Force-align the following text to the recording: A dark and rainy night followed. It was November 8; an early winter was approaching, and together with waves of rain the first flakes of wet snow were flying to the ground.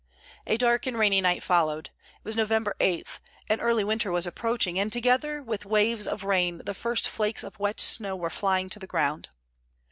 A 0.47 0.57
dark 0.57 0.87
and 0.87 0.97
rainy 0.97 1.21
night 1.21 1.43
followed. 1.43 1.91
It 2.15 2.23
was 2.23 2.35
November 2.35 2.75
8; 2.79 3.05
an 3.49 3.61
early 3.61 3.83
winter 3.83 4.11
was 4.11 4.25
approaching, 4.25 4.79
and 4.79 4.91
together 4.91 5.43
with 5.43 5.63
waves 5.63 6.07
of 6.07 6.23
rain 6.23 6.59
the 6.65 6.73
first 6.73 7.07
flakes 7.07 7.43
of 7.43 7.59
wet 7.59 7.79
snow 7.79 8.15
were 8.15 8.31
flying 8.31 8.67
to 8.71 8.79
the 8.79 8.87
ground. 8.87 9.29